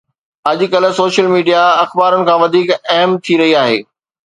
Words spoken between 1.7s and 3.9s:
اخبارن کان وڌيڪ اهم ٿي رهي آهي